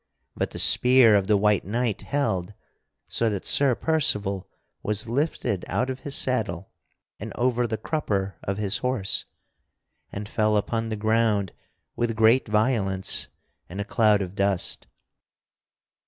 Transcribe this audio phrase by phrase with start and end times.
[0.35, 2.55] But the spear of the white knight held
[3.07, 4.49] so that Sir Percival
[4.81, 6.71] was lifted out of his saddle
[7.19, 9.25] and over the crupper of his horse,
[10.11, 11.53] and fell upon the ground
[11.95, 13.27] with great violence
[13.69, 14.87] and a cloud of dust.